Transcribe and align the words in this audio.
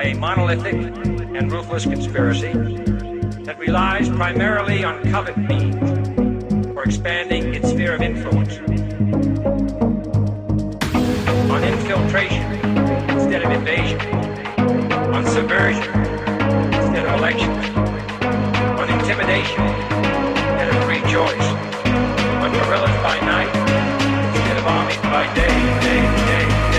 By 0.00 0.06
a 0.06 0.14
monolithic 0.14 0.72
and 0.72 1.52
ruthless 1.52 1.84
conspiracy 1.84 2.54
that 3.44 3.58
relies 3.58 4.08
primarily 4.08 4.82
on 4.82 5.02
covert 5.10 5.36
means 5.36 5.76
for 6.72 6.84
expanding 6.84 7.52
its 7.52 7.68
sphere 7.68 7.96
of 7.96 8.00
influence, 8.00 8.56
on 11.50 11.64
infiltration 11.64 12.42
instead 13.10 13.42
of 13.42 13.50
invasion, 13.50 14.00
on 15.12 15.22
subversion 15.26 15.92
instead 16.72 17.04
of 17.04 17.18
elections, 17.18 17.68
on 18.80 18.88
intimidation 18.98 19.62
instead 19.62 20.68
of 20.74 20.84
free 20.84 21.02
choice, 21.12 21.48
on 22.40 22.50
guerrillas 22.52 22.96
by 23.02 23.20
night 23.20 23.54
instead 24.34 24.56
of 24.56 24.66
armies 24.66 24.96
by 25.12 25.26
day, 25.34 25.46
day, 25.82 26.00
day, 26.24 26.69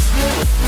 Thank 0.00 0.54
you. 0.54 0.59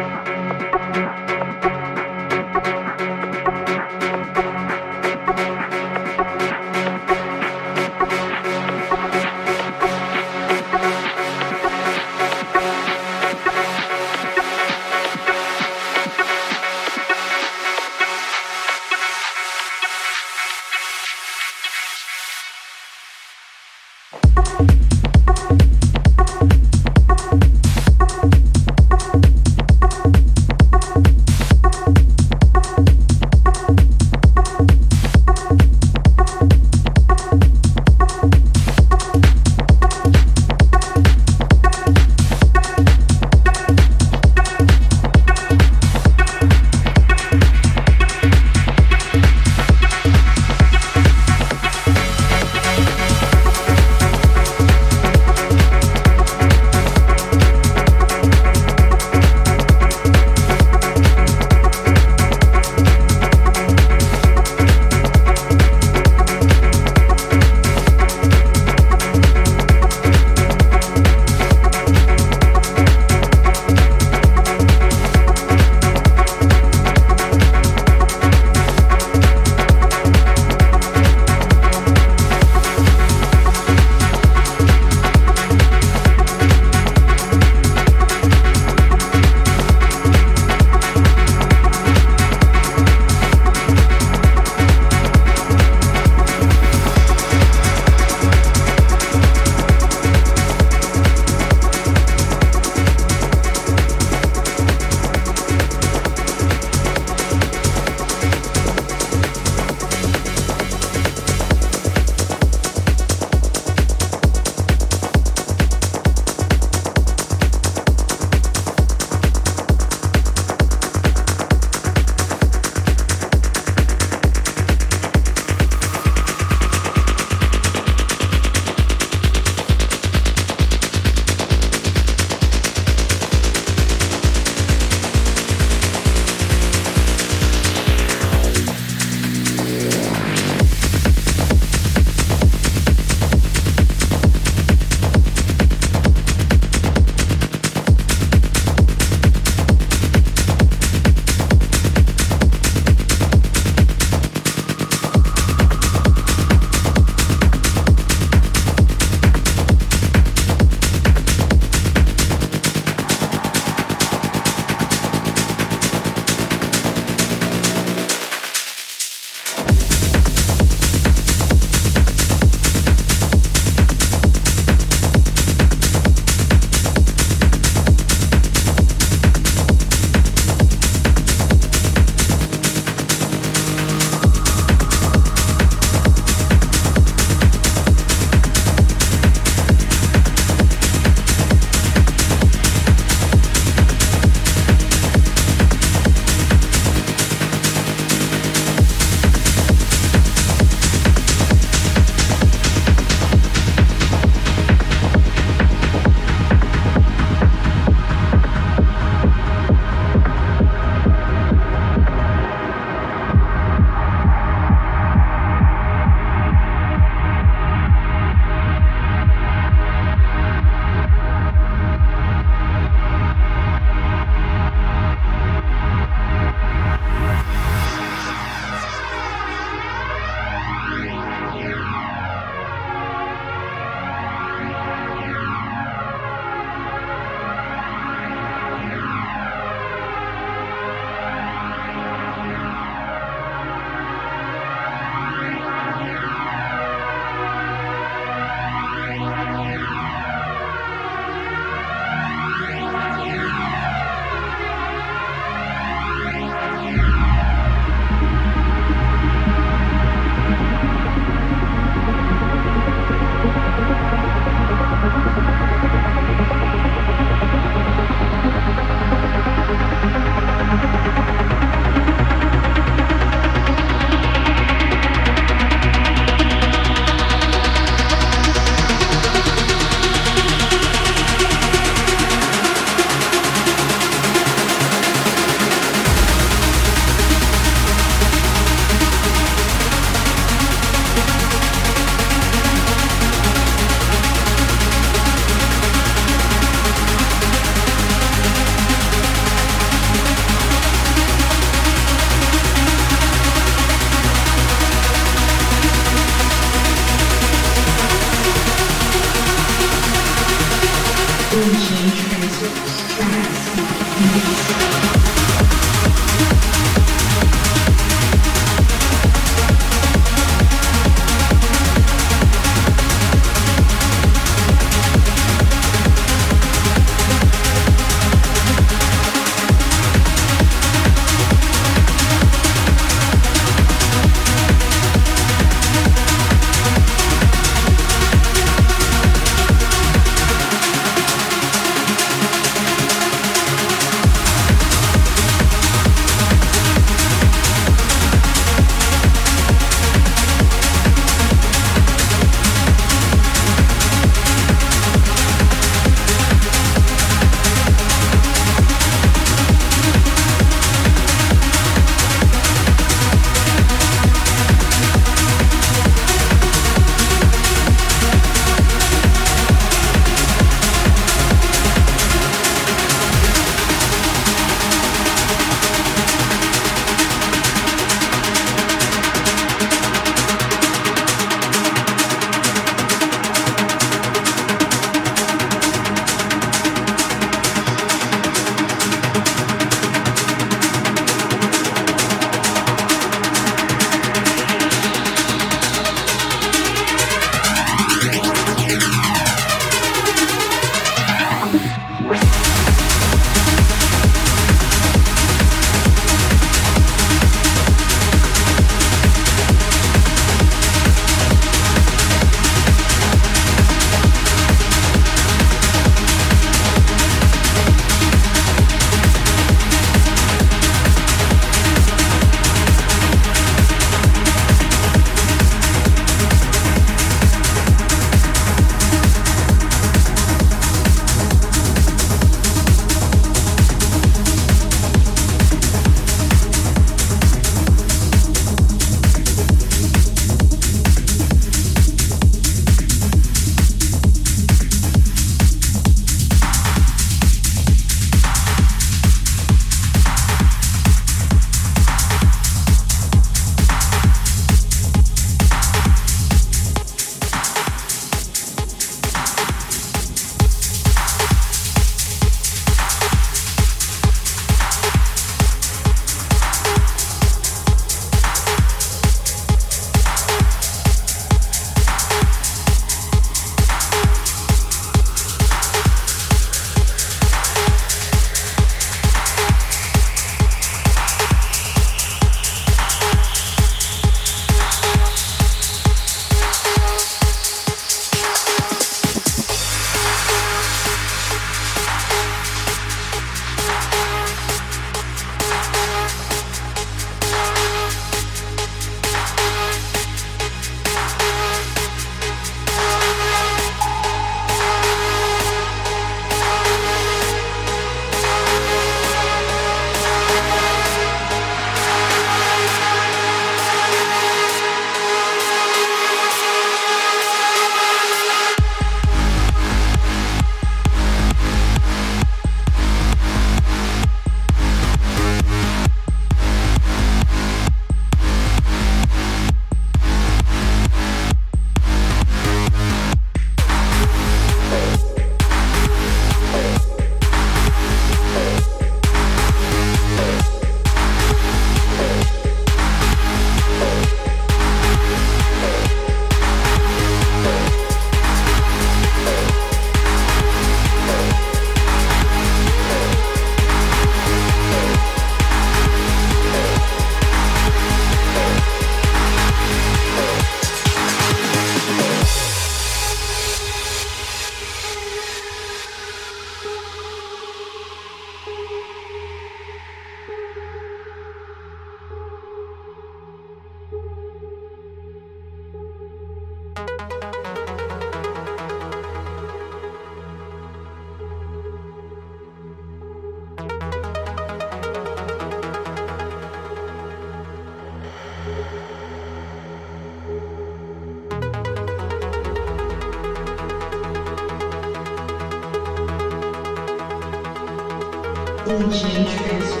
de 599.09 600.00